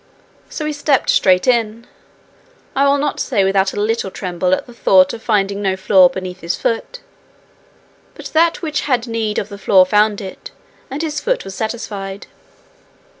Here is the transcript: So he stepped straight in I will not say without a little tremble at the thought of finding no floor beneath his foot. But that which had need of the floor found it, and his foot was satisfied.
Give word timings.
So 0.49 0.65
he 0.65 0.73
stepped 0.73 1.11
straight 1.11 1.45
in 1.45 1.85
I 2.75 2.87
will 2.87 2.97
not 2.97 3.19
say 3.19 3.43
without 3.43 3.71
a 3.71 3.79
little 3.79 4.09
tremble 4.09 4.51
at 4.51 4.65
the 4.65 4.73
thought 4.73 5.13
of 5.13 5.21
finding 5.21 5.61
no 5.61 5.77
floor 5.77 6.09
beneath 6.09 6.39
his 6.41 6.55
foot. 6.55 7.01
But 8.15 8.31
that 8.33 8.63
which 8.63 8.81
had 8.89 9.05
need 9.05 9.37
of 9.37 9.49
the 9.49 9.59
floor 9.59 9.85
found 9.85 10.19
it, 10.19 10.49
and 10.89 11.03
his 11.03 11.19
foot 11.19 11.45
was 11.45 11.53
satisfied. 11.53 12.25